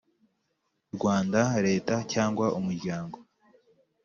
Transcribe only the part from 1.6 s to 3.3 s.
Leta cyangwa umuryango